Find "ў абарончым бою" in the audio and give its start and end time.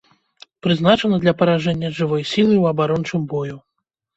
2.57-3.57